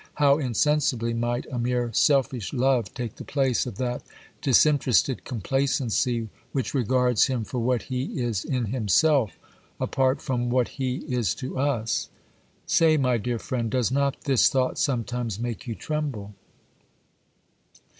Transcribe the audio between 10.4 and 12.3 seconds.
what He is to us!